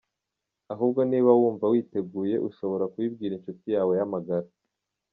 Ahubwo 0.73 0.99
niba 1.09 1.31
wumva 1.39 1.65
witeguye, 1.71 2.35
ushobora 2.47 2.89
kubibwira 2.91 3.33
inshuti 3.35 3.65
yawe 3.75 3.93
y’amagara. 3.99 4.47